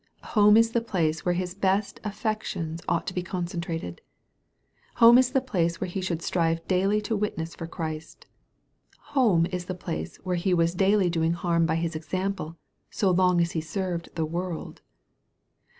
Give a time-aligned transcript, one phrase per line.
[0.33, 4.01] Home is the place where his best affections ought to be concentra ted.
[4.95, 8.25] Home is the place where he should strive daily to witness for Christ.
[9.13, 12.57] Home is the place where he was daily doing harm by his example,
[12.89, 14.81] so long as he served the world.